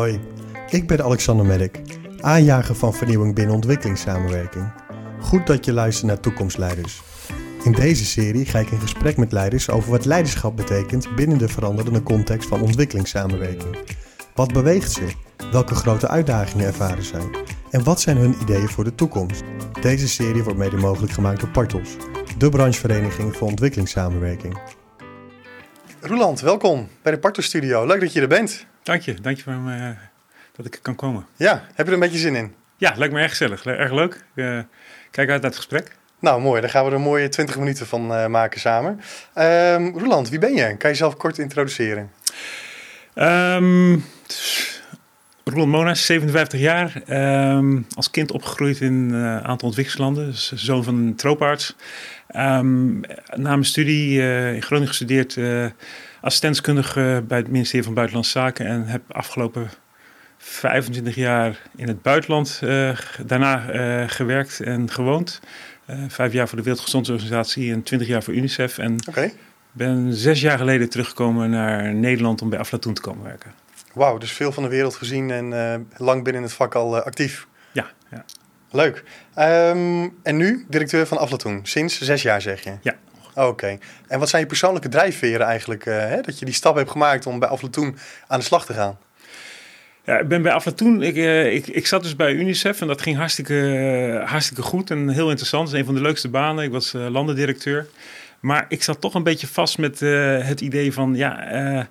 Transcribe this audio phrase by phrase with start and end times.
[0.00, 0.20] Hoi,
[0.70, 1.80] ik ben Alexander Merk,
[2.20, 4.72] aanjager van vernieuwing binnen ontwikkelingssamenwerking.
[5.20, 7.02] Goed dat je luistert naar Toekomstleiders.
[7.64, 11.48] In deze serie ga ik in gesprek met leiders over wat leiderschap betekent binnen de
[11.48, 13.76] veranderende context van ontwikkelingssamenwerking.
[14.34, 15.12] Wat beweegt ze?
[15.52, 17.30] Welke grote uitdagingen ervaren zij?
[17.70, 19.42] En wat zijn hun ideeën voor de toekomst?
[19.80, 21.96] Deze serie wordt mede mogelijk gemaakt door Partos,
[22.38, 24.58] de branchevereniging voor ontwikkelingssamenwerking.
[26.00, 27.86] Roeland, welkom bij de Partos Studio.
[27.86, 28.68] Leuk dat je er bent.
[28.90, 29.94] Dank je, dank je voor me,
[30.56, 31.26] dat ik kan komen.
[31.36, 32.54] Ja, heb je er een beetje zin in?
[32.76, 34.24] Ja, lijkt me erg gezellig, erg leuk.
[34.34, 34.60] Uh,
[35.10, 35.96] kijk uit naar het gesprek.
[36.18, 36.60] Nou, mooi.
[36.60, 39.00] Daar gaan we er een mooie 20 minuten van uh, maken samen.
[39.38, 40.62] Um, Roeland, wie ben je?
[40.62, 42.10] Kan je jezelf kort introduceren?
[43.14, 44.04] Um,
[45.44, 47.02] Roland Monas, 57 jaar.
[47.56, 50.26] Um, als kind opgegroeid in een aantal ontwikkelingslanden.
[50.26, 51.76] Dus zoon van een trooparts.
[52.36, 53.00] Um,
[53.34, 55.66] na mijn studie uh, in Groningen gestudeerd uh,
[56.20, 58.66] assistentskundige bij het ministerie van Buitenlandse Zaken.
[58.66, 59.70] En heb afgelopen
[60.38, 65.40] 25 jaar in het buitenland uh, daarna gewerkt en gewoond.
[66.08, 68.78] vijf jaar voor de Wereldgezondheidsorganisatie en 20 jaar voor UNICEF.
[68.78, 69.34] En okay.
[69.72, 73.54] ben zes jaar geleden teruggekomen naar Nederland om bij Aflatoon te komen werken.
[73.94, 77.46] Wauw, dus veel van de wereld gezien en lang binnen het vak al actief.
[77.72, 78.24] Ja, ja.
[78.70, 79.04] Leuk.
[79.38, 82.72] Um, en nu directeur van Aflatoon, sinds zes jaar zeg je?
[82.80, 82.94] Ja.
[83.46, 83.78] Oké.
[84.08, 87.26] En wat zijn je persoonlijke drijfveren eigenlijk, uh, hè, dat je die stap hebt gemaakt
[87.26, 87.96] om bij Aflatoon
[88.26, 88.98] aan de slag te gaan?
[90.04, 91.16] Ja, ik ben bij Aflatoon, ik,
[91.52, 95.64] ik, ik zat dus bij UNICEF en dat ging hartstikke, hartstikke goed en heel interessant.
[95.64, 96.64] Het is een van de leukste banen.
[96.64, 97.86] Ik was landendirecteur.
[98.40, 101.88] Maar ik zat toch een beetje vast met het idee van, ja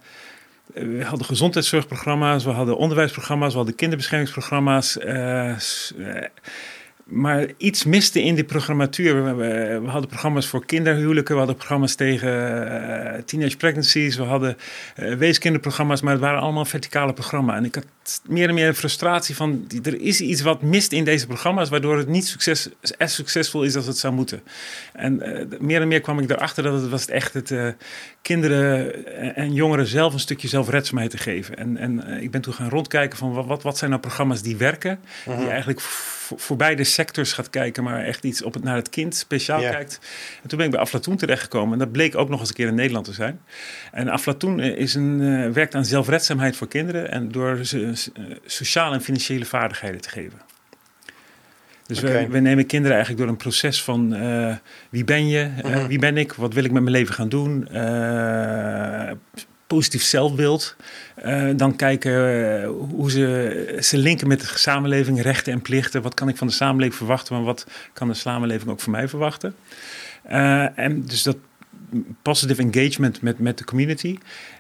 [0.73, 4.97] we hadden gezondheidszorgprogramma's, we hadden onderwijsprogramma's, we hadden kinderbeschermingsprogramma's.
[4.97, 5.55] Uh,
[7.09, 9.23] maar iets miste in die programmatuur.
[9.23, 14.23] We, we, we, hadden programma's voor kinderhuwelijken, we hadden programma's tegen uh, teenage pregnancies, we
[14.23, 14.57] hadden
[14.99, 17.55] uh, weeskinderprogramma's, maar het waren allemaal verticale programma's.
[17.55, 17.85] En ik had
[18.27, 22.07] meer en meer frustratie van, er is iets wat mist in deze programma's, waardoor het
[22.07, 24.42] niet succes, as succesvol is als het zou moeten.
[24.93, 27.53] En uh, meer en meer kwam ik erachter dat het was echt het
[28.21, 29.05] kinderen
[29.36, 31.58] en jongeren zelf een stukje zelfredzaamheid te geven.
[31.58, 34.99] En, en ik ben toen gaan rondkijken van, wat, wat zijn nou programma's die werken,
[35.25, 35.81] die eigenlijk
[36.36, 39.72] voor beide sectors gaat kijken, maar echt iets op het, naar het kind speciaal yeah.
[39.72, 40.00] kijkt.
[40.42, 41.73] En toen ben ik bij Aflatoon terechtgekomen.
[41.73, 43.42] En dat bleek ook nog eens een keer in Nederland te zijn.
[43.92, 48.95] En Aflatoon is een, uh, werkt aan zelfredzaamheid voor kinderen en door ze uh, sociale
[48.95, 50.42] en financiële vaardigheden te geven.
[51.86, 52.26] Dus okay.
[52.26, 54.56] we, we, nemen kinderen eigenlijk door een proces van uh,
[54.90, 55.88] wie ben je, mm -hmm.
[55.88, 57.67] wie ben ik, wat wil ik met mijn leven gaan doen,
[59.69, 60.75] positief zelfbeeld.
[61.25, 66.02] Uh, dan kijken uh, hoe ze, ze linken met de samenleving, rechten en plichten.
[66.02, 69.07] Wat kan ik van de samenleving verwachten, maar wat kan de samenleving ook van mij
[69.07, 69.55] verwachten?
[70.31, 71.37] Uh, en dus dat
[72.21, 74.17] positive engagement met, met de community.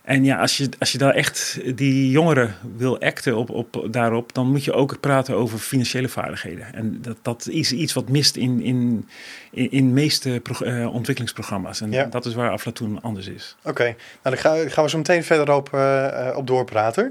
[0.09, 4.33] En ja, als je, als je daar echt die jongeren wil acten op, op, daarop,
[4.33, 6.73] dan moet je ook praten over financiële vaardigheden.
[6.73, 9.07] En dat, dat is iets wat mist in, in,
[9.51, 11.81] in, in meeste pro, uh, ontwikkelingsprogramma's.
[11.81, 12.05] En ja.
[12.05, 13.55] dat is waar Aflatoon anders is.
[13.59, 13.95] Oké, okay.
[14.23, 17.03] nou, daar gaan, gaan we zo meteen verder op, uh, op doorpraten.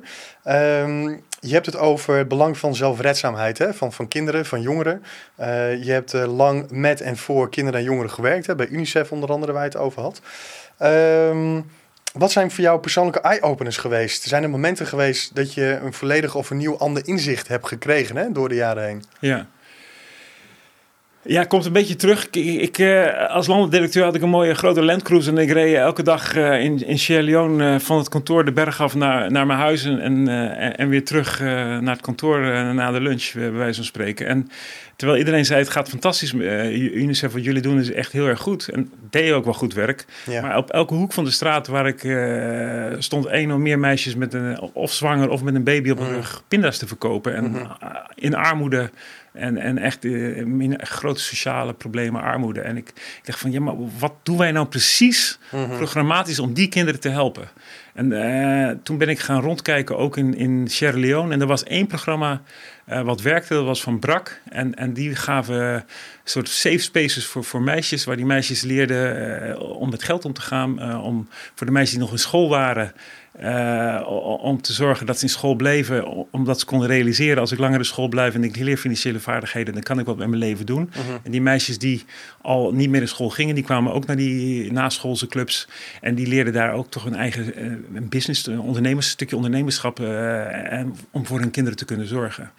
[0.45, 3.75] Um, je hebt het over het belang van zelfredzaamheid, hè?
[3.75, 5.03] Van, van kinderen, van jongeren.
[5.41, 8.55] Uh, je hebt lang met en voor kinderen en jongeren gewerkt, hè?
[8.55, 10.21] bij UNICEF onder andere, waar je het over had.
[10.83, 11.67] Um,
[12.19, 14.23] wat zijn voor jou persoonlijke eye-openers geweest?
[14.23, 18.17] Zijn er momenten geweest dat je een volledig of een nieuw ander inzicht hebt gekregen
[18.17, 18.33] hè?
[18.33, 19.03] door de jaren heen?
[19.21, 19.47] Ja.
[21.23, 22.31] Ja, komt een beetje terug.
[22.31, 26.37] Ik, uh, als landdirecteur had ik een mooie grote Landcruiser en ik reed elke dag
[26.37, 29.59] uh, in, in Sierra Leone uh, van het kantoor de berg af naar, naar mijn
[29.59, 30.29] huis en, en,
[30.77, 32.41] en weer terug naar het kantoor
[32.75, 34.27] na de lunch, bij wijze van spreken.
[34.27, 34.49] En
[34.99, 38.69] terwijl iedereen zei het gaat fantastisch, UNICEF wat jullie doen is echt heel erg goed
[38.69, 40.05] en deed ook wel goed werk.
[40.27, 40.43] Ja.
[40.43, 42.01] Maar op elke hoek van de straat waar ik
[43.03, 46.13] stond één of meer meisjes met een, of zwanger of met een baby op hun
[46.13, 47.77] rug pinda's te verkopen en mm -hmm.
[48.15, 48.91] in armoede
[49.33, 52.61] en, en echt uh, grote sociale problemen, armoede.
[52.61, 55.77] En ik, ik, dacht van, ja, maar wat doen wij nou precies mm -hmm.
[55.77, 57.49] programmatisch om die kinderen te helpen?
[57.95, 61.33] En uh, toen ben ik gaan rondkijken, ook in, in Sierra Leone.
[61.33, 62.43] En er was één programma
[62.91, 64.41] uh, wat werkte, was van BRAC.
[64.49, 65.85] En, en die gaven een
[66.25, 70.41] soort safe spaces voor, voor meisjes, waar die meisjes leerden om met geld om te
[70.41, 71.01] gaan.
[71.03, 72.93] om voor de meisjes die nog in school waren,
[73.43, 74.03] uh,
[74.41, 77.79] om te zorgen dat ze in school bleven, omdat ze konden realiseren: als ik langer
[77.79, 80.67] in school blijf en ik leer financiële vaardigheden, dan kan ik wat met mijn leven
[80.67, 80.91] doen.
[80.91, 81.15] Uh -huh.
[81.23, 82.05] En die meisjes die
[82.43, 85.69] al niet meer in school gingen, die kwamen ook naar die naschoolse clubs
[86.01, 89.37] en die leerden daar ook toch een eigen uh, een business, een ondernemers, een stukje
[89.37, 92.51] ondernemerschap en, om voor hun kinderen te kunnen zorgen.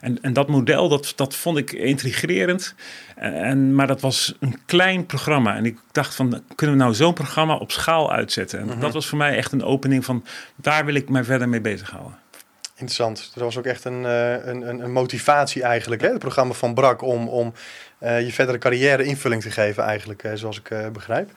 [0.00, 2.74] En, en dat model, dat, dat vond ik intrigerend.
[3.16, 5.56] En, maar dat was een klein programma.
[5.56, 8.58] En ik dacht van, kunnen we nou zo'n programma op schaal uitzetten?
[8.58, 8.80] En -huh.
[8.80, 10.24] dat was voor mij echt een opening van,
[10.56, 12.18] daar wil ik mij verder mee bezighouden.
[12.70, 13.30] Interessant.
[13.34, 16.08] Dat was ook echt een, een, een, motivatie eigenlijk, hè?
[16.08, 17.52] het programma van Brak, om, om
[17.98, 21.30] je verdere carrière invulling te geven eigenlijk, zoals ik begrijp.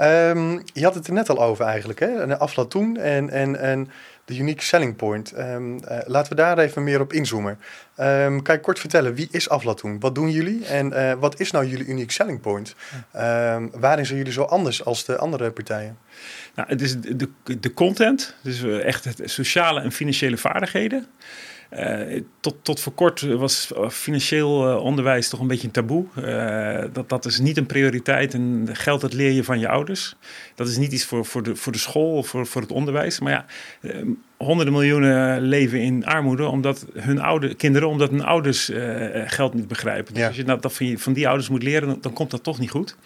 [0.00, 2.38] Um, je had het er net al over eigenlijk, hè?
[2.38, 3.90] Aflatoon en, en, en
[4.30, 5.38] de unique selling point.
[5.38, 7.58] Um, uh, laten we daar even meer op inzoomen.
[8.00, 10.00] Um, kan je kort vertellen, wie is Aflatoon?
[10.00, 12.74] Wat doen jullie en uh, wat is nou jullie unique selling point?
[13.16, 15.98] Um, waarin zijn jullie zo anders als de andere partijen?
[16.54, 21.06] Nou, het is de, de, de content, dus echt het sociale en financiële vaardigheden.
[21.78, 26.04] Uh, tot, tot voor kort was financieel uh, onderwijs toch een beetje een taboe.
[26.18, 30.16] Uh, dat, dat is niet een prioriteit en geld dat leer je van je ouders.
[30.54, 33.20] Dat is niet iets voor, voor, de, voor de school of voor, voor het onderwijs.
[33.20, 33.44] Maar ja,
[34.36, 38.70] honderden miljoenen leven in armoede omdat hun oude, kinderen, omdat hun ouders
[39.26, 40.14] geld niet begrijpen.
[40.14, 42.30] Dus als je dat, dat van, je, van die ouders moet leren, dan, dan komt
[42.30, 42.96] dat toch niet goed.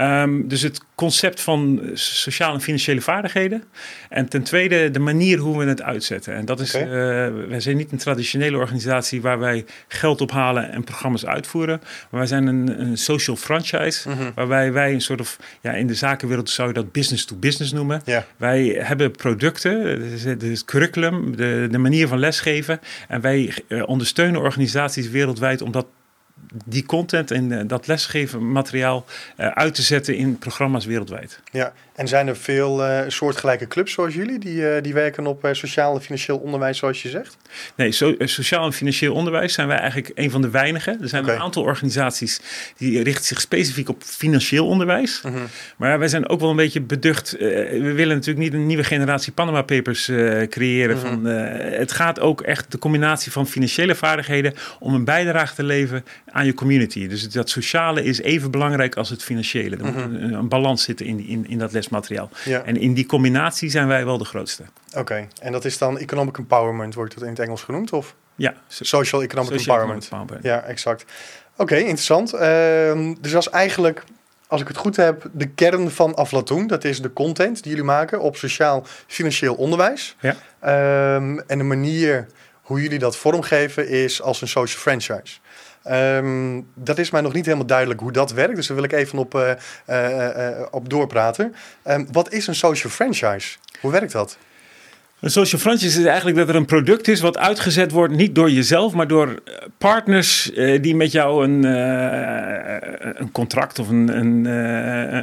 [0.00, 3.64] Um, dus het concept van sociale en financiële vaardigheden.
[4.08, 6.34] En ten tweede de manier hoe we het uitzetten.
[6.34, 6.86] En dat is, okay.
[6.86, 11.80] uh, wij zijn niet een traditionele organisatie waar wij geld ophalen en programma's uitvoeren.
[11.80, 14.32] Maar wij zijn een, een social franchise, mm -hmm.
[14.34, 17.72] waarbij wij een soort of, ja, in de zakenwereld zou je dat business to business
[17.72, 18.02] noemen.
[18.04, 18.22] Yeah.
[18.36, 22.80] Wij hebben producten, het curriculum, de, de manier van lesgeven.
[23.08, 23.54] En wij
[23.84, 25.86] ondersteunen organisaties wereldwijd om dat
[26.64, 29.04] die content en uh, dat lesgeven materiaal
[29.40, 31.40] uh, uit te zetten in programma's wereldwijd.
[31.50, 35.94] Ja, en zijn er veel uh, soortgelijke clubs zoals jullie die, die werken op sociaal
[35.94, 37.36] en financieel onderwijs zoals je zegt?
[37.74, 41.02] Nee, so, sociaal en financieel onderwijs zijn wij eigenlijk een van de weinigen.
[41.02, 41.34] Er zijn okay.
[41.34, 42.40] een aantal organisaties
[42.76, 45.20] die richten zich specifiek op financieel onderwijs.
[45.22, 45.46] -hmm.
[45.76, 47.30] Maar wij zijn ook wel een beetje beducht.
[47.30, 50.10] we willen natuurlijk niet een nieuwe generatie Panama Papers
[50.48, 50.98] creëren.
[50.98, 56.04] Van, het gaat ook echt de combinatie van financiële vaardigheden om een bijdrage te leveren
[56.34, 57.08] aan je community.
[57.08, 59.76] Dus dat sociale is even belangrijk als het financiële.
[59.76, 60.10] Er mm -hmm.
[60.10, 62.30] moet een, een, balans zitten in, in, in dat lesmateriaal.
[62.44, 62.62] Ja.
[62.62, 64.62] En in die combinatie zijn wij wel de grootste.
[64.90, 65.28] Oké, okay.
[65.40, 67.92] en dat is dan economic empowerment, wordt dat in het Engels genoemd?
[67.92, 68.14] Of?
[68.34, 68.54] Ja.
[68.68, 70.04] Social economic Social empowerment.
[70.04, 70.44] empowerment.
[70.44, 71.04] Ja, exact.
[71.52, 72.34] Oké, okay, interessant.
[72.34, 74.04] Uh, dus als eigenlijk
[74.46, 76.66] als ik het goed heb, de kern van Aflatoon.
[76.66, 80.16] Dat is de content die jullie maken op sociaal-financieel onderwijs.
[80.20, 80.36] Ja.
[81.16, 82.26] Um, en de manier
[82.62, 85.38] hoe jullie dat vormgeven is als een social franchise.
[85.90, 88.56] Um, dat is mij nog niet helemaal duidelijk hoe dat werkt.
[88.56, 89.50] Dus daar wil ik even op, uh,
[89.90, 91.54] uh, uh, op doorpraten.
[91.86, 93.56] Um, wat is een social franchise?
[93.80, 94.38] Hoe werkt dat?
[95.20, 98.50] Een social franchise is eigenlijk dat er een product is wat uitgezet wordt, niet door
[98.50, 99.42] jezelf, maar door
[99.78, 100.50] partners
[100.80, 101.62] die met jou een,
[103.20, 104.44] een contract of een, een,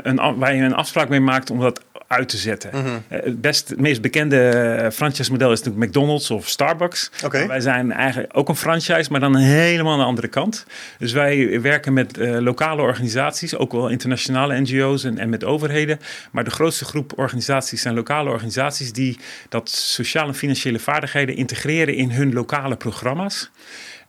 [0.03, 1.81] een, waar je een afspraak mee maakt om dat
[2.11, 2.69] uit te zetten.
[2.73, 3.03] Mm -hmm.
[3.07, 7.11] Het best, het meest bekende franchise-model is natuurlijk McDonald's of Starbucks.
[7.23, 7.47] Okay.
[7.47, 10.65] Wij zijn eigenlijk ook een franchise, maar dan helemaal aan de andere kant.
[10.97, 15.99] Dus wij werken met uh, lokale organisaties, ook wel internationale NGO's en, en met overheden.
[16.31, 19.19] Maar de grootste groep organisaties zijn lokale organisaties die
[19.49, 23.51] dat sociale en financiële vaardigheden integreren in hun lokale programma's.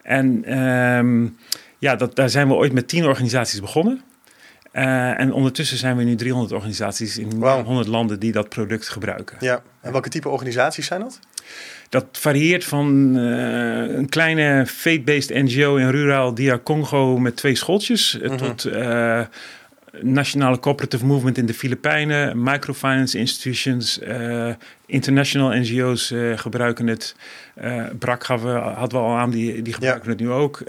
[0.02, 1.37] En um,
[1.78, 4.02] ja, dat, daar zijn we ooit met tien organisaties begonnen.
[4.72, 7.64] Uh, en ondertussen zijn we nu 300 organisaties in wow.
[7.64, 9.36] 100 landen die dat product gebruiken.
[9.40, 11.19] Ja, en welke type organisaties zijn dat?
[11.88, 18.19] Dat varieert van uh, een kleine faith-based NGO in ruraal Dia Congo met twee schooltjes
[18.19, 18.36] mm -hmm.
[18.36, 19.20] tot uh,
[20.00, 24.00] nationale cooperative movement in de Filipijnen, microfinance institutions,
[24.92, 27.14] international NGO's uh, gebruiken het.
[27.62, 30.10] Uh, Brak hadden we al aan, die, die gebruiken ja.
[30.10, 30.62] het nu ook.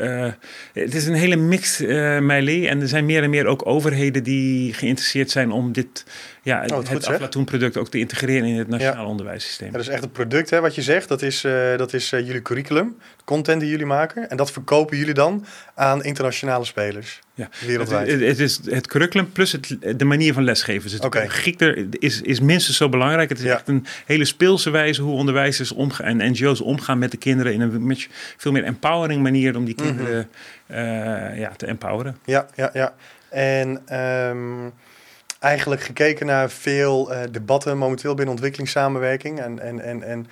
[0.74, 1.88] het is een hele mixed
[2.21, 6.05] melee en er zijn meer en meer ook overheden die geïnteresseerd zijn om dit,
[6.41, 9.09] ja, oh, het, Aflatoon-product ook te integreren in het nationaal ja.
[9.09, 9.67] onderwijssysteem.
[9.67, 11.07] Ja, dat is echt het product, hè, wat je zegt.
[11.07, 11.41] Dat is,
[11.77, 14.29] dat is jullie curriculum, content die jullie maken.
[14.29, 15.45] En dat verkopen jullie dan
[15.75, 17.21] aan internationale spelers.
[17.36, 18.12] Ja, wereldwijd.
[18.12, 20.83] Het, het, is het curriculum plus het, de manier van lesgeven.
[20.83, 21.29] Dus het okay.
[21.57, 23.29] er is, is minstens zo belangrijk.
[23.29, 23.53] Het is ja.
[23.53, 27.62] echt een hele speelse wijze hoe onderwijzers omgaan en NGO's omgaan met de kinderen in
[27.62, 27.98] een
[28.38, 29.86] veel meer empowering manier om die mhm.
[29.86, 30.27] kinderen
[30.67, 30.86] mm -hmm.
[30.86, 32.17] uh, ja, te empoweren.
[32.25, 32.93] Ja, ja, ja.
[33.29, 34.72] En um,
[35.39, 40.27] eigenlijk gekeken naar veel uh, debatten momenteel binnen ontwikkelingssamenwerking en, en, en, en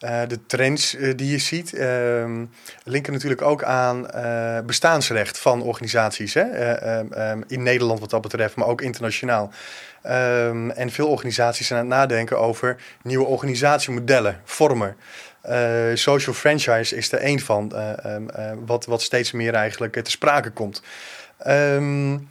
[0.00, 2.42] uh, de trends uh, die je ziet uh,
[2.84, 6.34] linken natuurlijk ook aan uh, bestaansrecht van organisaties.
[6.34, 6.40] Hè?
[7.30, 9.50] Um, in Nederland wat dat betreft, maar ook internationaal.
[10.02, 14.96] En veel organisaties zijn aan het nadenken over nieuwe organisatiemodellen, vormen.
[15.94, 17.72] social franchise is er één van,
[18.66, 20.82] wat, wat steeds meer eigenlijk te sprake komt.
[21.46, 22.28] Um,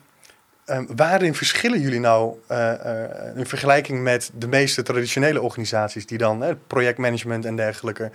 [0.71, 6.17] Um, waarin verschillen jullie nou uh, uh, in vergelijking met de meeste traditionele organisaties die
[6.17, 8.11] dan uh, projectmanagement en dergelijke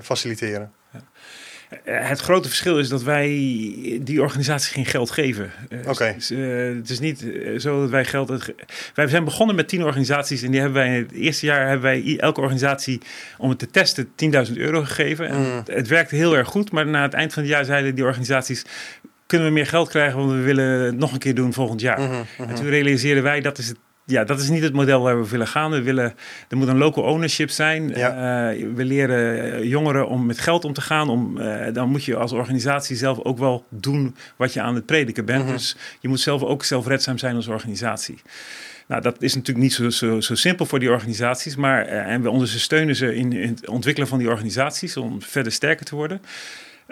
[0.00, 0.72] faciliteren?
[0.92, 1.00] Ja.
[2.08, 3.28] het grote verschil is dat wij
[4.02, 5.50] die organisatie geen geld geven.
[5.86, 6.04] Oké.
[6.04, 7.26] het is niet
[7.58, 8.52] zo dat wij geld...
[8.94, 12.18] Wij zijn begonnen met tien organisaties en die hebben wij het eerste jaar hebben wij
[12.18, 13.00] elke organisatie
[13.38, 14.08] om het te testen
[14.48, 15.28] 10.000 euro gegeven.
[15.28, 15.62] En mm.
[15.64, 18.64] het werkte heel erg goed, maar na het eind van het jaar zeiden die organisaties
[19.30, 22.00] kunnen we meer geld krijgen, want we willen het nog een keer doen volgend jaar.
[22.00, 22.48] Mhm, mhm.
[22.48, 25.28] En toen realiseerden wij dat is het ja, dat is niet het model waar we
[25.28, 25.70] willen gaan.
[25.70, 26.14] We willen,
[26.48, 27.94] er moet een local ownership zijn.
[27.94, 28.02] Eh,
[28.74, 31.08] we leren jongeren om met geld om te gaan.
[31.08, 34.86] Om, uh, dan moet je als organisatie zelf ook wel doen wat je aan het
[34.86, 35.44] prediken bent.
[35.44, 35.52] Mhm.
[35.52, 38.22] Dus je moet zelf ook zelfredzaam zijn als organisatie.
[38.86, 41.56] Nou, dat is natuurlijk niet zo, zo, zo simpel voor die organisaties.
[41.56, 45.52] Maar, uh, en we ondersteunen ze in, in, het ontwikkelen van die organisaties om verder
[45.52, 46.20] sterker te worden.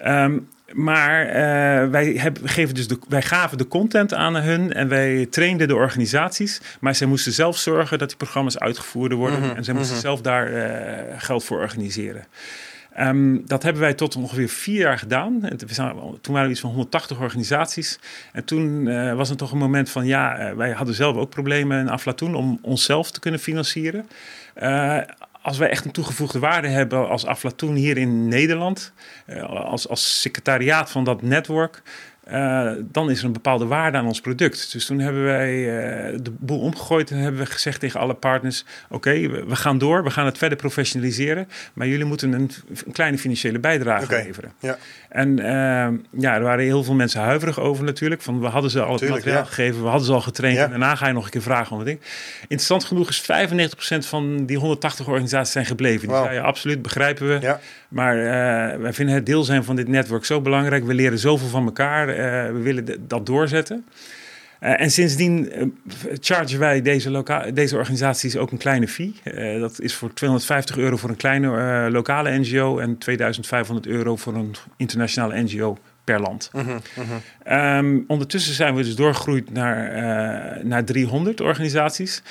[0.07, 5.26] Um, maar uh, wij, geven dus de, wij gaven de content aan hun en wij
[5.26, 6.61] trainden de organisaties.
[6.81, 9.40] Maar zij moesten zelf zorgen dat die programma's uitgevoerd worden.
[9.40, 10.05] Mhm, en zij moesten mhm.
[10.05, 10.62] zelf daar uh,
[11.17, 12.25] geld voor organiseren.
[13.00, 15.40] Um, dat hebben wij tot ongeveer vier jaar gedaan.
[16.21, 17.99] Toen waren we iets van 180 organisaties.
[18.33, 21.81] En toen uh, was er toch een moment van, ja, wij hadden zelf ook problemen
[21.81, 24.07] in Aflatoon om onszelf te kunnen financieren
[25.42, 28.92] als wij echt een toegevoegde waarde hebben als Aflatoon hier in Nederland,
[29.26, 31.83] eh, als, als secretariaat van dat netwerk,
[32.32, 34.73] uh, dan is er een bepaalde waarde aan ons product.
[34.73, 38.64] Dus toen hebben wij uh, de boel omgegooid en hebben we gezegd tegen alle partners:
[38.88, 42.50] Oké, we, gaan door, we gaan het verder professionaliseren, maar jullie moeten een,
[42.87, 44.52] een kleine financiële bijdrage leveren.
[44.61, 44.78] Ja.
[45.08, 45.44] En uh,
[46.20, 48.23] ja, er waren heel veel mensen huiverig over natuurlijk.
[48.23, 50.94] Van we hadden ze al het materiaal gegeven, we hadden ze al getraind en daarna
[50.94, 52.00] ga je nog een keer vragen om het ding.
[52.40, 56.08] Interessant genoeg is 95% van die 180 organisaties zijn gebleven.
[56.08, 56.32] Die wow.
[56.32, 57.56] je absoluut begrijpen we.
[57.88, 58.16] Maar
[58.80, 60.85] wij vinden het deel zijn van dit netwerk zo belangrijk.
[60.85, 62.09] We leren zoveel van elkaar.
[62.09, 63.85] Eh, we willen dat doorzetten.
[64.61, 65.66] Uh, en sindsdien uh,
[66.21, 69.14] chargen wij deze, deze organisaties ook een kleine fee.
[69.25, 74.35] Uh, dat is voor 250 euro voor een kleine lokale NGO en 2500 euro voor
[74.35, 76.50] een internationale NGO per land.
[76.54, 76.66] Uh
[77.45, 82.23] -huh, ondertussen zijn we dus doorgegroeid naar, naar 300 organisaties.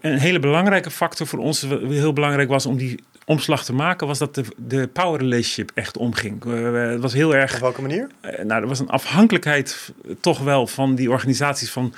[0.00, 4.18] Een hele belangrijke factor voor ons, heel belangrijk was om die omslag te maken, was
[4.18, 6.44] dat de, de power relationship echt omging.
[6.74, 7.54] het was heel erg.
[7.54, 8.10] Op welke manier?
[8.22, 11.94] Uh, nou, er was een afhankelijkheid toch wel van die organisaties van.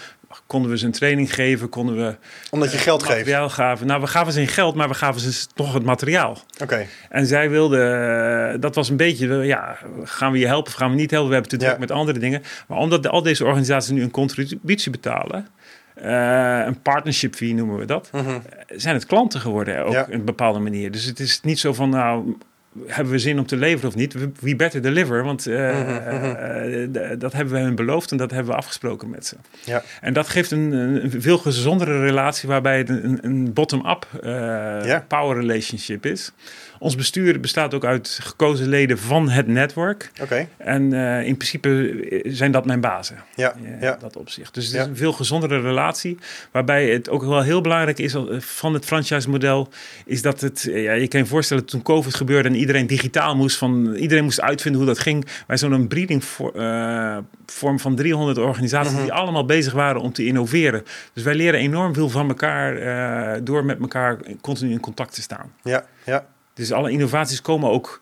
[0.46, 1.68] Konden we ze een training geven?
[1.68, 2.16] Konden we.
[2.50, 3.54] Omdat je uh, geld materiaal geeft?
[3.54, 3.86] Gaven.
[3.86, 6.38] Nou, we gaven ze geen geld, maar we gaven ze toch het materiaal.
[6.62, 6.86] Oké.
[7.08, 8.60] En zij wilden.
[8.60, 9.28] Dat was een beetje.
[9.28, 11.28] Ja, gaan we je helpen of gaan we niet helpen?
[11.28, 12.42] We hebben te druk met andere dingen.
[12.66, 15.48] Maar omdat de, al deze organisaties nu een contributie betalen.
[16.02, 18.10] Uh, een partnership fee noemen we dat.
[18.12, 18.38] Mhm.
[18.68, 20.06] Zijn het klanten geworden ook ja.
[20.10, 20.90] een bepaalde manier.
[20.90, 22.36] Dus het is niet zo van nou
[22.86, 24.40] hebben we zin om te leveren of niet?
[24.40, 26.88] We better deliver, want uh, uh,
[27.18, 29.36] dat hebben we hun beloofd en dat hebben we afgesproken met ze.
[29.64, 29.82] Ja.
[30.00, 34.06] En dat geeft een, een veel gezondere relatie waarbij het een, een bottom-up
[34.84, 35.04] ja.
[35.08, 36.32] power relationship is.
[36.78, 40.10] Ons bestuur bestaat ook uit gekozen leden van het netwerk.
[40.22, 40.48] Oké.
[40.56, 43.16] En uh, in principe zijn dat mijn bazen.
[43.34, 43.96] Ja, ja.
[44.00, 44.54] Dat opzicht.
[44.54, 46.18] Dus het is een veel gezondere relatie.
[46.52, 49.68] Waarbij het ook wel heel belangrijk is van het franchise-model.
[50.04, 53.56] Is dat het, ja, je kan je voorstellen toen COVID gebeurde en iedereen digitaal moest.
[53.56, 55.26] Van, iedereen moest uitvinden hoe dat ging.
[55.46, 56.22] Wij zo'n breeding
[56.54, 59.02] uh, vorm van 300 organisaties mhm.
[59.02, 60.82] die allemaal bezig waren om te innoveren.
[61.12, 62.76] Dus wij leren enorm veel van elkaar
[63.36, 65.52] uh, door met elkaar continu in contact te staan.
[65.62, 66.26] Ja, ja.
[66.58, 68.00] Dus alle innovaties komen ook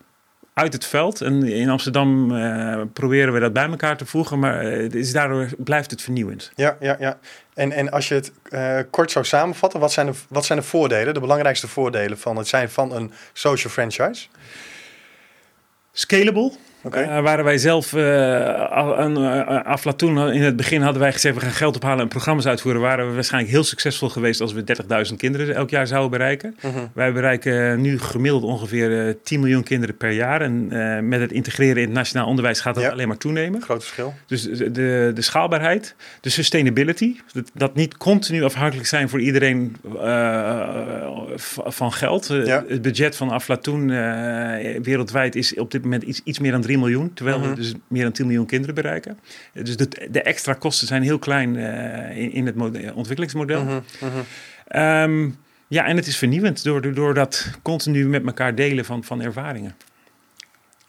[0.53, 1.21] uit het veld.
[1.21, 5.49] En in Amsterdam uh, proberen we dat bij elkaar te voegen, maar uh, is daardoor
[5.57, 6.51] blijft het vernieuwend.
[6.55, 7.17] Ja, ja, ja.
[7.53, 10.65] En, en als je het uh, kort zou samenvatten, wat zijn, de, wat zijn de
[10.65, 14.27] voordelen, de belangrijkste voordelen van het zijn van een social franchise?
[15.91, 16.51] Scalable.
[16.87, 17.03] Okay.
[17.03, 18.01] Uh, waren wij zelf uh,
[18.97, 22.45] een uh, Aflatoon in het begin hadden wij gezegd we gaan geld ophalen en programma's
[22.45, 22.81] uitvoeren.
[22.81, 24.63] Waren we waarschijnlijk heel succesvol geweest als we
[25.09, 26.55] 30.000 kinderen elk jaar zouden bereiken.
[26.59, 26.75] -huh.
[26.93, 30.41] Wij bereiken nu gemiddeld ongeveer 10 miljoen kinderen per jaar.
[30.41, 30.67] En
[31.07, 32.89] met het integreren in het nationaal onderwijs gaat dat ja.
[32.89, 33.61] alleen maar toenemen.
[33.61, 34.13] Groot verschil.
[34.25, 37.15] Dus de, de schaalbaarheid, de sustainability.
[37.33, 39.75] Dat, dat niet continu afhankelijk zijn voor iedereen
[41.65, 42.27] van geld.
[42.27, 42.63] Ja.
[42.67, 43.87] Het budget van Aflatoon
[44.81, 47.55] wereldwijd is op dit moment iets, iets meer dan 3 miljoen, terwijl we mhm.
[47.55, 49.19] dus meer dan 10 miljoen kinderen bereiken.
[49.53, 52.55] Dus de, de extra kosten zijn heel klein uh, in, in, het
[52.93, 53.63] ontwikkelingsmodel.
[53.63, 54.81] Mm -hmm.
[54.81, 59.21] um, ja, en het is vernieuwend door, door dat continu met elkaar delen van, van
[59.21, 59.75] ervaringen.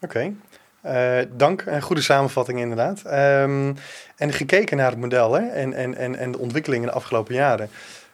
[0.01, 0.33] Oké,
[0.83, 1.21] okay.
[1.21, 1.63] uh, dank.
[1.65, 3.03] Een goede samenvatting inderdaad.
[3.05, 3.75] Um,
[4.15, 7.69] en gekeken naar het model hè, en, en, en, en de ontwikkelingen de afgelopen jaren.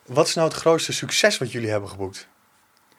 [0.05, 2.27] Wat is nou het grootste succes wat jullie hebben geboekt?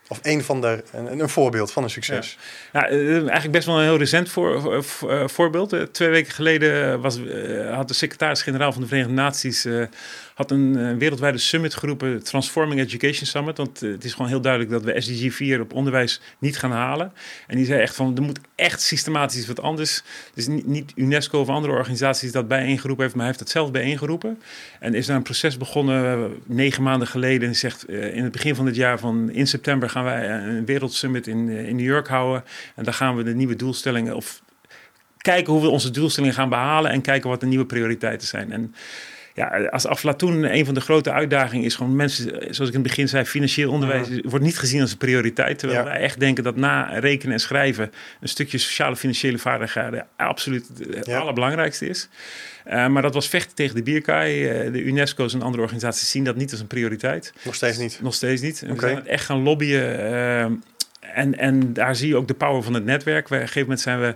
[0.08, 2.38] Of een van de, een, een voorbeeld van een succes.
[2.72, 2.80] Ja.
[2.80, 4.84] Nou, eigenlijk best wel een heel recent voor,
[5.26, 5.76] voorbeeld.
[5.92, 7.18] twee weken geleden was,
[7.70, 9.66] had de secretaris-generaal van de Verenigde Naties
[10.36, 13.56] had een, eh, wereldwijde summit geroepen, Transforming Education Summit.
[13.56, 16.70] Want eh, het is gewoon heel duidelijk dat we SDG 4 op onderwijs niet gaan
[16.70, 17.12] halen.
[17.46, 20.02] En die zei echt van, er moet echt systematisch wat anders.
[20.34, 24.42] Dus niet, UNESCO of andere organisaties dat bijeengeroepen heeft, maar hij heeft het zelf bijeengeroepen.
[24.80, 27.48] En is daar een proces begonnen eh, negen maanden geleden.
[27.48, 31.26] En zegt in het begin van het jaar van in september gaan wij een wereldsummit
[31.26, 32.44] in, in New York houden.
[32.74, 34.42] En daar gaan we de nieuwe doelstellingen of
[35.18, 38.52] kijken hoe we onze doelstellingen gaan behalen en kijken wat de nieuwe prioriteiten zijn.
[38.52, 38.74] En
[39.36, 42.82] ja, als Aflatoon een van de grote uitdagingen is gewoon mensen, zoals ik in het
[42.82, 45.58] begin zei, financieel onderwijs wordt niet gezien als een prioriteit.
[45.58, 50.66] Terwijl wij echt denken dat na rekenen en schrijven een stukje sociale financiële vaardigheden absoluut
[50.90, 52.08] het allerbelangrijkste is.
[52.66, 54.64] Uh, maar dat was vechten tegen de bierkaai.
[54.66, 57.32] Uh, de UNESCO's en andere organisaties zien dat niet als een prioriteit.
[57.42, 57.98] Nog steeds niet?
[58.02, 58.60] Nog steeds niet.
[58.60, 60.00] We zijn het echt gaan lobbyen.
[60.00, 60.42] Uh,
[61.00, 63.24] en, en daar zie je ook de power van het netwerk.
[63.24, 64.14] Op een gegeven moment zijn we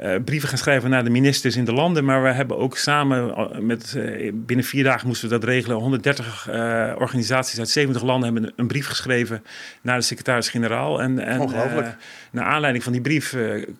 [0.00, 2.04] uh, brieven gaan schrijven naar de ministers in de landen.
[2.04, 5.76] Maar we hebben ook samen eh, met, uh, binnen vier dagen moesten we dat regelen.
[5.76, 9.44] 130 uh, organisaties uit 70 landen hebben een brief geschreven
[9.80, 11.02] naar de secretaris-generaal.
[11.02, 11.96] En, en Ongelooflijk.
[12.30, 13.36] naar aanleiding van die brief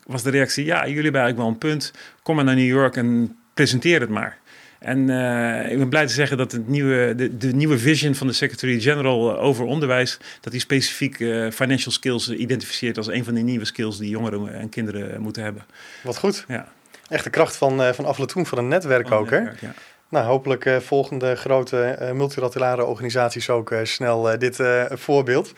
[0.07, 1.93] was de reactie: ja, jullie hebben eigenlijk wel een punt.
[2.23, 4.39] Kom maar naar New York en presenteer het maar.
[4.87, 8.27] En uh, ik ben blij te zeggen dat het nieuwe, de, de nieuwe vision van
[8.27, 13.35] de Secretary-General eh, over onderwijs, dat die specifiek uh, financial skills identificeert als een van
[13.35, 15.65] de nieuwe skills die jongeren en kinderen moeten hebben.
[16.03, 16.45] Wat goed.
[16.49, 16.69] Ja.
[17.09, 19.39] Echt de kracht van, uh, van Aflatoen, van een netwerk ook, hè?
[19.39, 19.75] Ja.
[20.09, 24.59] Nou, hopelijk volgende grote multilaterale organisaties ook snel dit
[24.91, 25.53] voorbeeld.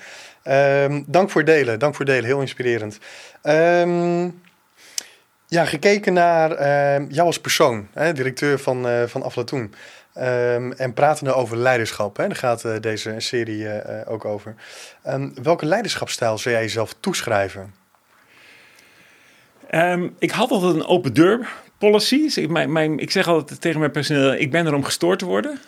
[0.45, 2.99] Um, dank voor het delen, dank voor het delen, heel inspirerend.
[3.43, 4.41] Um,
[5.49, 9.75] ja, gekeken naar uh, jou als persoon, hè, directeur van, uh, van Aflatoen.
[10.17, 13.75] Um, en pratende over leiderschap, hè, daar gaat uh, deze serie uh,
[14.07, 14.55] ook over.
[15.07, 17.75] Um, welke leiderschapstijl zou jij jezelf toeschrijven?
[20.19, 22.29] Ik had altijd een open deur policy.
[22.35, 25.25] Ik, mijn, mijn, ik zeg altijd tegen mijn personeel, ik ben er om gestoord te
[25.25, 25.61] worden.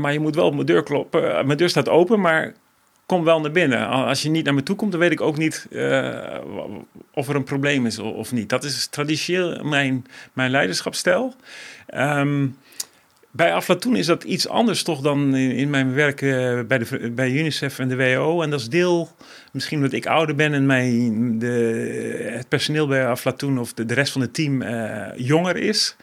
[0.00, 1.46] maar je moet wel op mijn deur kloppen.
[1.46, 2.52] mijn deur staat open, maar
[3.08, 3.88] kom wel naar binnen.
[3.88, 6.34] Als je niet naar me toe komt, dan weet ik ook niet uh,
[7.14, 8.48] of er een probleem is of niet.
[8.48, 11.34] Dat is traditioneel mijn, mijn leiderschapsstijl.
[11.94, 12.56] Um,
[13.30, 17.30] bij Aflatoon is dat iets anders toch dan in, mijn werk uh, bij, de, bij
[17.30, 18.42] UNICEF en de WHO.
[18.42, 19.08] En dat is deel,
[19.52, 23.94] misschien omdat ik ouder ben en mijn, de, het personeel bij Aflatoon of de, de
[23.94, 25.96] rest van het team uh, jonger is.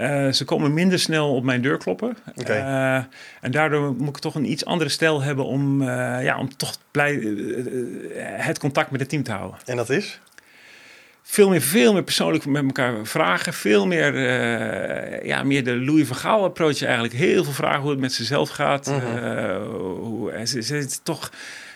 [0.00, 2.16] Uh, ze komen minder snel op mijn deur kloppen.
[2.36, 2.58] Okay.
[2.58, 3.04] Uh,
[3.40, 5.86] en daardoor moet ik toch een iets andere stijl hebben om, uh,
[6.22, 7.12] ja, om toch blij,
[8.18, 9.58] het contact met het team te houden.
[9.64, 10.20] En dat is?
[11.22, 13.52] Veel meer, veel meer persoonlijk met elkaar vragen.
[13.52, 14.20] Veel meer,
[15.26, 17.14] ja, meer de Louis van Gaal approach eigenlijk.
[17.14, 18.86] Heel veel vragen hoe het met ze zelf gaat.
[18.86, 19.62] Mm -hmm.
[19.64, 21.30] hoe, ze, ze, toch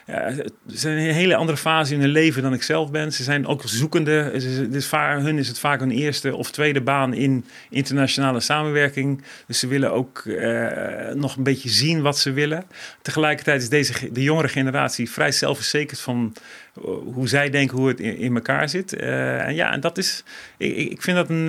[0.08, 3.12] ze zijn een hele andere fase in hun leven dan ik zelf ben.
[3.12, 4.32] Ze zijn ook zoekende.
[4.70, 9.22] Dus vaak, hun is het vaak hun eerste of tweede baan in internationale samenwerking.
[9.46, 12.64] Dus ze willen ook uh, nog een beetje zien wat ze willen.
[13.02, 16.34] Tegelijkertijd is deze, de jongere generatie vrij zelfverzekerd van
[16.78, 18.94] uh, hoe zij denken hoe het in, elkaar zit.
[18.94, 20.24] Uh, en ja, en dat is,
[20.56, 21.48] ik, ik vind dat een,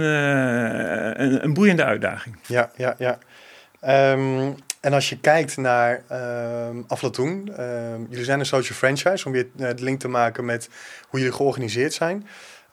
[1.43, 2.37] een, boeiende uitdaging.
[2.47, 3.19] Ja, ja, ja.
[4.11, 6.03] Um, en als je kijkt naar
[6.87, 7.65] Aflatoon, uh,
[8.09, 10.69] jullie zijn een social franchise, om weer het link te maken met
[11.07, 12.27] hoe jullie georganiseerd zijn.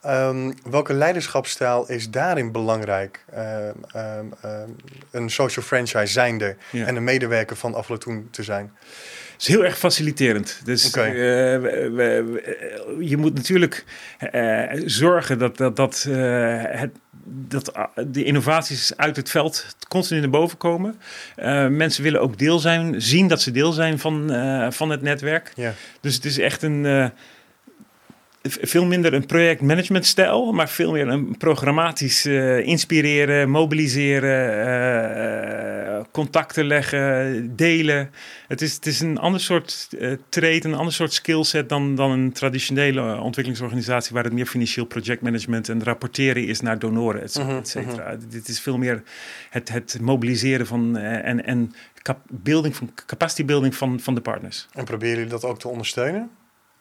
[0.07, 3.25] Um, welke leiderschapsstijl is daarin belangrijk?
[3.95, 4.33] Um,
[5.11, 6.87] een social franchise zijnde ja.
[6.87, 8.73] en een medewerker van Aflatoon te zijn?
[9.39, 10.61] is heel erg faciliterend.
[10.65, 11.11] Dus okay.
[11.11, 11.17] uh,
[11.61, 13.85] we, we, je moet natuurlijk
[14.33, 16.91] uh, zorgen dat, dat, dat, uh, het,
[17.29, 17.73] dat
[18.07, 20.99] de innovaties uit het veld continu naar boven komen.
[21.71, 24.31] mensen willen ook deel zijn, zien dat ze deel zijn van,
[24.73, 25.53] van het netwerk.
[25.55, 25.73] Yeah.
[26.01, 27.13] Dus het is echt een
[28.49, 34.67] veel minder een projectmanagementstijl, maar veel meer een programmatisch uh, inspireren, mobiliseren,
[35.99, 38.11] uh, contacten leggen, delen.
[38.49, 42.11] Het is, het is een ander soort uh, trade, een ander soort skillset dan, dan
[42.11, 47.45] een traditionele ontwikkelingsorganisatie waar het meer financieel projectmanagement en rapporteren is naar donoren, et cetera.
[47.45, 47.61] Mm -hmm.
[47.61, 48.17] et cetera.
[48.29, 49.03] Dit is veel meer
[49.51, 51.73] het, het mobiliseren van en, en
[52.29, 54.69] building van, capacity building van, van de partners.
[54.73, 56.31] En proberen jullie dat ook te ondersteunen,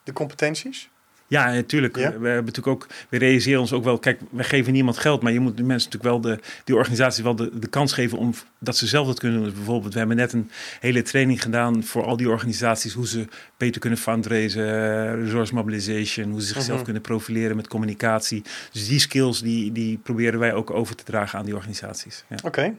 [0.04, 0.90] de competenties?
[1.28, 1.98] Ja, natuurlijk.
[1.98, 2.10] Ja?
[2.10, 5.32] We hebben natuurlijk ook, we realiseren ons ook wel, kijk, we geven niemand geld, maar
[5.32, 8.34] je moet de mensen natuurlijk wel de, die organisaties wel de, de kans geven om
[8.60, 9.48] dat ze zelf dat kunnen doen.
[9.48, 13.28] Dus bijvoorbeeld, we hebben net een hele training gedaan voor al die organisaties, hoe ze
[13.58, 16.84] beter kunnen fundraisen, resource mobilization, hoe ze zichzelf -hmm.
[16.84, 18.44] kunnen profileren met communicatie.
[18.72, 22.24] Dus die skills, die, die proberen wij ook over te dragen aan die organisaties.
[22.30, 22.36] Ja.
[22.44, 22.48] Oké.
[22.48, 22.76] Okay.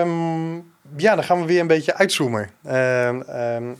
[0.00, 0.64] Um,
[0.96, 2.50] ja, dan gaan we weer een beetje uitzoomen.
[2.66, 3.76] Um, um,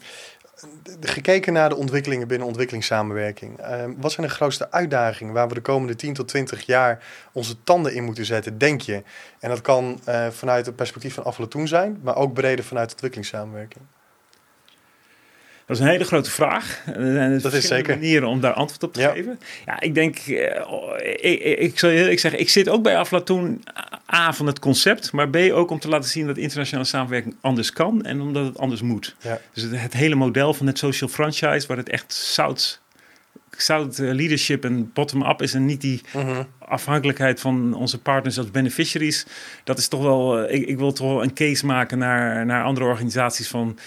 [1.01, 3.59] gekeken naar de ontwikkelingen binnen ontwikkelingssamenwerking.
[3.59, 7.63] Ehm, wat zijn de grootste uitdagingen waar we de komende 10 tot 20 jaar onze
[7.63, 9.03] tanden in moeten zetten, denk je?
[9.41, 13.85] En dat kan uh, vanuit het perspectief van Aflatoen zijn, maar ook breder vanuit ontwikkelingssamenwerking.
[15.67, 16.83] Dat is een hele grote vraag.
[16.87, 17.95] En dat is zeker.
[17.95, 19.39] manieren om daar antwoord op te geven.
[19.67, 20.39] Ja, ik denk, uh,
[21.21, 23.63] ik, ik, zal je eerlijk zeggen, ik zit ook bij Aflatoon
[24.15, 27.73] A van het concept, maar B ook om te laten zien dat internationale samenwerking anders
[27.73, 29.17] kan en omdat het anders moet.
[29.21, 29.41] Ja.
[29.53, 32.81] Dus het, het, hele model van het social franchise, waar het echt zout,
[33.57, 36.43] zout eh, leadership en bottom-up is en niet die mhm.
[36.59, 39.27] afhankelijkheid van onze partners als beneficiaries,
[39.65, 42.87] dat is toch wel, ik, ik wil toch wel een case maken naar, naar andere
[42.87, 43.79] organisaties van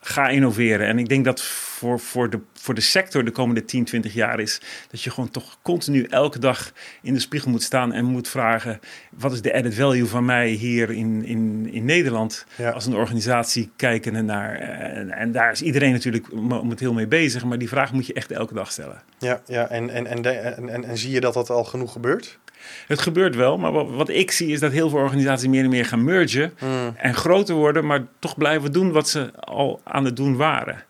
[0.00, 0.86] ga innoveren.
[0.86, 4.40] En ik denk dat voor, voor, de, voor de sector de komende 10, 20 jaar
[4.40, 4.60] is
[4.90, 8.80] dat je gewoon toch continu elke dag in de spiegel moet staan en moet vragen:
[9.10, 13.70] wat is de added value van mij hier in, in, in Nederland als een organisatie
[13.76, 14.54] kijkende naar.
[14.54, 18.30] En, en, daar is iedereen natuurlijk momenteel mee bezig, maar die vraag moet je echt
[18.30, 19.02] elke dag stellen.
[19.18, 19.68] Ja, ja.
[19.68, 22.38] En, en, en, en, en, en zie je dat dat al genoeg gebeurt?
[22.86, 25.70] Het gebeurt wel, maar wat, wat, ik zie is dat heel veel organisaties meer en
[25.70, 26.94] meer gaan mergen hmm.
[26.96, 30.84] en groter worden, maar toch blijven doen wat ze al aan het doen waren.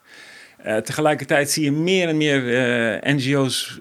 [0.67, 2.43] Uh, tegelijkertijd zie je meer en meer
[3.03, 3.79] uh, NGO's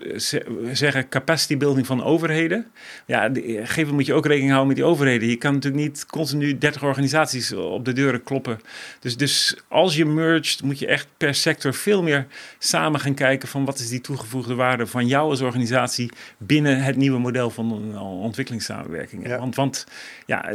[0.72, 2.72] zeggen capacity building van overheden.
[3.06, 5.30] Ja, gegeven moet je ook rekening houden met die overheden.
[5.30, 8.60] Je kan natuurlijk niet continu 30 organisaties op de deuren kloppen.
[9.00, 13.48] Dus, dus als je mergt, moet je echt per sector veel meer samen gaan kijken
[13.48, 17.98] van wat is die toegevoegde waarde van jou als organisatie binnen het nieuwe model van
[18.00, 19.28] ontwikkelingssamenwerking.
[19.28, 19.40] Ja.
[19.40, 19.86] Want, want
[20.26, 20.54] ja,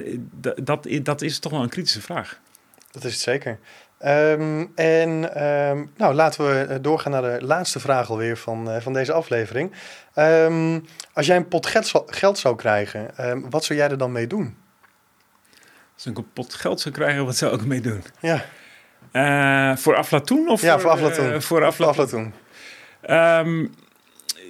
[0.63, 2.41] dat, dat is toch wel een kritische vraag.
[2.91, 3.59] Dat is het zeker.
[4.07, 8.77] Um, en um, nou, laten we eh, doorgaan naar de laatste vraag alweer van, uh,
[8.81, 9.73] van deze aflevering.
[10.15, 11.67] Um, als jij een pot
[12.07, 13.11] geld, zou krijgen,
[13.51, 14.57] wat zou jij er dan mee doen?
[15.95, 18.05] Als ik een pot geld zou krijgen, wat zou ik ermee doen?
[18.21, 18.45] Ja.
[19.13, 20.49] Uh, voor Aflatoon?
[20.49, 21.43] Of ja, voor, Aflatoon.
[21.43, 22.33] voor Aflatoon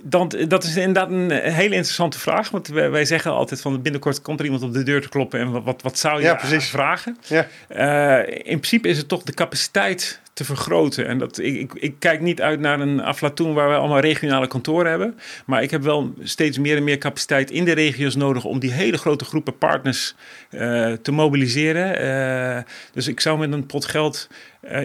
[0.06, 2.50] dan, dat is inderdaad een hele interessante vraag.
[2.50, 5.40] Want wij, wij, zeggen altijd van binnenkort komt er iemand op de deur te kloppen.
[5.40, 6.68] En wat, wat, zou je ja, precies.
[6.68, 7.18] vragen?
[7.26, 7.46] Ja.
[7.76, 11.06] Uh, in principe is het toch de capaciteit te vergroten.
[11.06, 14.46] En dat, ik, ik, ik, kijk niet uit naar een Aflatoon waar we allemaal regionale
[14.46, 15.18] kantoren hebben.
[15.46, 18.72] Maar ik heb wel steeds meer en meer capaciteit in de regio's nodig om die
[18.72, 20.14] hele grote groepen partners
[20.50, 22.04] uh, te mobiliseren.
[22.56, 22.62] Uh,
[22.92, 24.28] dus ik zou met een pot geld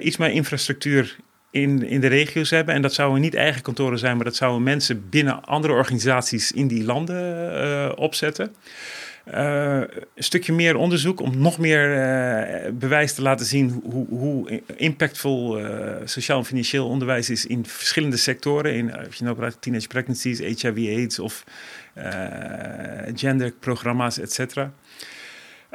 [0.02, 1.16] iets meer infrastructuur
[1.52, 2.76] in, in de regio's hebben.
[2.76, 6.68] En dat zouden niet eigen kantoren zijn, maar dat zouden mensen binnen andere organisaties in
[6.68, 8.56] die landen uh, opzetten.
[9.34, 9.82] Uh,
[10.16, 15.62] een stukje meer onderzoek om nog meer uh, bewijs te laten zien hoe, hoe impactvol
[16.06, 18.74] sociaal en financieel onderwijs is in verschillende sectoren.
[18.74, 21.44] In, als je nou praat teenage pregnancies, HIV-AIDS of
[23.16, 24.74] genderprogramma's, et cetera.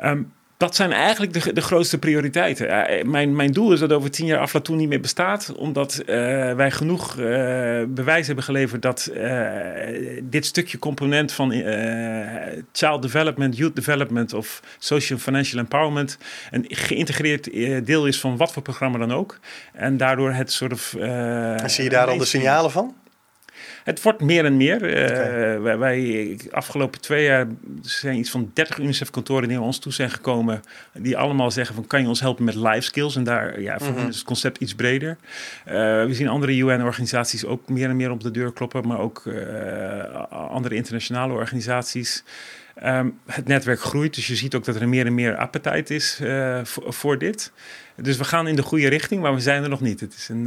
[0.04, 2.67] Um, dat zijn eigenlijk de, de grootste prioriteiten.
[2.67, 6.07] Uh, mijn, mijn doel is dat over tien jaar Aflatoon niet meer bestaat, omdat uh,
[6.55, 7.25] wij genoeg uh,
[7.88, 9.11] bewijs hebben geleverd dat
[10.23, 11.51] dit stukje component van
[12.73, 16.19] child development, youth development of social financial empowerment
[16.51, 17.51] een geïntegreerd
[17.87, 19.38] deel is van wat voor programma dan ook.
[19.73, 20.95] En daardoor het soort of.
[21.67, 22.95] zie je daar al de signalen van?
[23.85, 24.83] Het wordt meer en meer.
[24.83, 27.47] Uh, wij, wij, afgelopen twee jaar
[27.81, 30.62] zijn iets van 30 UNICEF-kantoren die naar ons toe zijn gekomen.
[30.92, 33.16] Die allemaal zeggen van kan je ons helpen met life skills?
[33.16, 35.16] En daar ja, mm is het concept iets breder.
[35.66, 35.73] Uh,
[36.05, 38.87] we zien andere UN-organisaties ook meer en meer op de deur kloppen.
[38.87, 42.25] Maar ook uh, andere internationale organisaties.
[42.85, 46.20] Um, het netwerk groeit, dus je ziet ook dat er meer en meer appetijt is
[46.62, 47.53] voor, voor, dit.
[47.97, 50.01] Dus we gaan in de goede richting, maar we zijn er nog niet.
[50.01, 50.47] Het is een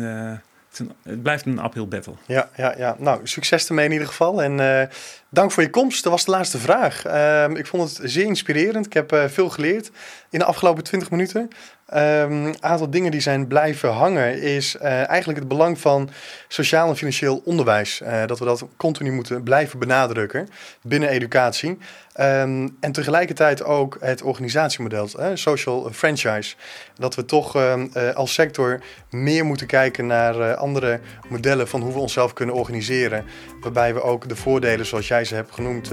[1.03, 2.13] het blijft een uphill battle.
[2.25, 2.95] Ja, ja, ja.
[2.99, 4.43] Nou, succes ermee in ieder geval.
[4.43, 4.81] En uh,
[5.29, 6.03] dank voor je komst.
[6.03, 7.05] Dat was de laatste vraag.
[7.05, 8.85] Uh, ik vond het zeer inspirerend.
[8.85, 9.91] Ik heb uh, veel geleerd
[10.29, 11.49] in de afgelopen 20 minuten.
[11.87, 16.09] Ehm, een aantal dingen die zijn blijven hangen is uh, eigenlijk het belang van
[16.47, 18.01] sociaal en financieel onderwijs.
[18.01, 20.49] Uh, dat we dat continu moeten blijven benadrukken
[20.81, 21.77] binnen educatie.
[22.19, 26.55] Um, en tegelijkertijd ook het organisatiemodel, uh, social franchise.
[26.95, 31.99] Dat we toch ehm, als sector meer moeten kijken naar andere modellen van hoe we
[31.99, 33.25] onszelf kunnen organiseren.
[33.61, 35.91] Waarbij we ook de voordelen, zoals jij ze hebt genoemd,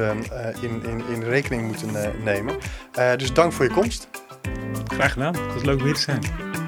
[0.60, 1.88] in, in, in rekening moeten
[2.24, 2.56] nemen.
[3.16, 4.08] dus dank voor je komst.
[4.84, 5.34] Graag gedaan.
[5.34, 6.63] Het was leuk om hier te zijn.